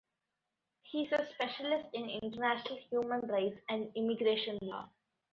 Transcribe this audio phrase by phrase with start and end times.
[0.81, 4.89] He is a specialist in international human rights and immigration law.